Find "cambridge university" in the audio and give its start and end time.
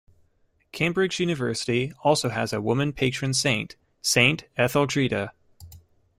0.71-1.93